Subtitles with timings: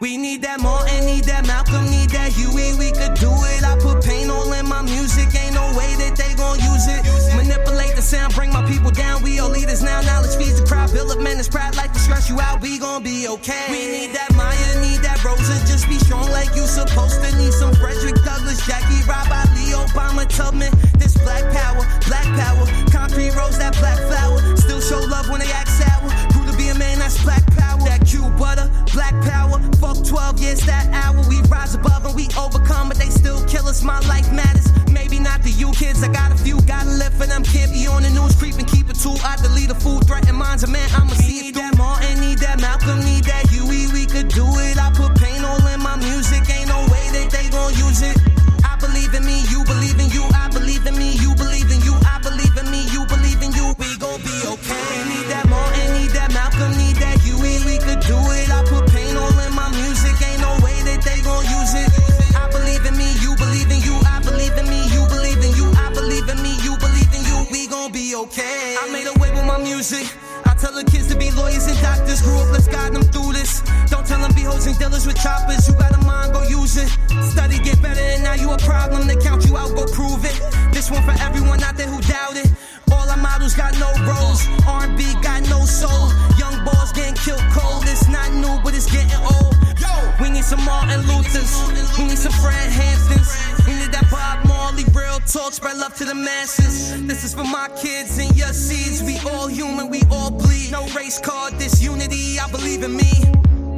[0.00, 2.72] that Martin, need that Malcolm, need that Huey.
[2.78, 3.64] We could do it.
[3.64, 5.34] I put pain all in my music.
[5.34, 7.02] Ain't no way that they gon' use it.
[7.34, 9.22] Manipulate the sound, bring my people down.
[9.22, 10.00] We all leaders now.
[10.02, 10.92] Knowledge feeds the crowd.
[10.92, 12.60] Build up men, it's pride like to stress you out.
[12.60, 13.66] We gon' be okay.
[13.70, 15.58] We need that Maya, need that Rosa.
[15.66, 17.28] Just be strong like you supposed to.
[17.36, 20.72] Need some Frederick Douglass, Jackie Robert, Lee Obama, Tubman.
[33.78, 33.84] Us.
[33.84, 34.66] My life matters.
[34.92, 36.02] Maybe not to you kids.
[36.02, 37.42] I got a few, gotta live for them.
[37.44, 39.16] Can't be on the news, creeping, keep it too.
[39.24, 40.88] I delete a fool, threaten minds of man.
[40.92, 41.27] I'ma see
[68.48, 70.08] I made a way with my music.
[70.46, 72.22] I tell the kids to be lawyers and doctors.
[72.22, 73.60] Grew up, let's guide them through this.
[73.90, 75.68] Don't tell them be hoes and dealers with choppers.
[75.68, 76.88] You got a mind, go use it.
[77.28, 79.06] Study, get better, and now you a problem.
[79.06, 80.36] They count you out, go prove it.
[80.72, 82.50] This one for everyone out there who doubt it.
[82.90, 84.48] All our models got no roles.
[90.48, 91.98] Some Martin Luthers.
[91.98, 93.28] We need some Fred Hamptons.
[93.66, 95.52] We need that Bob Marley real talk.
[95.52, 97.06] Spread love to the masses.
[97.06, 99.02] This is for my kids and your seeds.
[99.02, 100.72] We all human, we all bleed.
[100.72, 102.40] No race card, this unity.
[102.40, 103.12] I believe in me.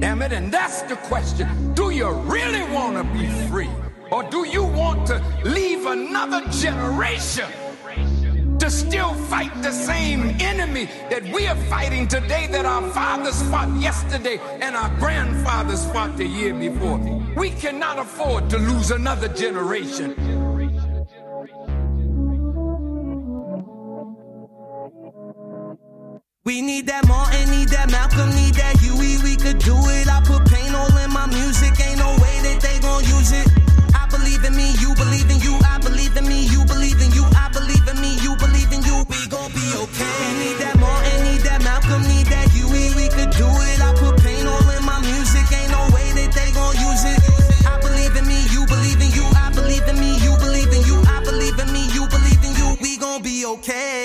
[0.00, 1.74] Damn it, and that's the question.
[1.74, 3.70] Do you really want to be free?
[4.10, 7.44] Or do you want to leave another generation
[8.94, 14.38] still fight the same enemy that we are fighting today, that our fathers fought yesterday
[14.60, 16.98] and our grandfathers fought the year before?
[17.36, 20.14] We cannot afford to lose another generation.
[26.44, 29.14] We need that Martin, need that Malcolm, need that Huey.
[53.64, 54.03] okay.